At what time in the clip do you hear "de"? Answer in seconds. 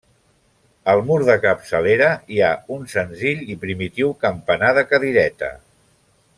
1.27-1.35, 4.79-4.89